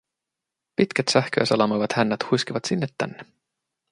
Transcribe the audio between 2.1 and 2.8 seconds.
huiskivat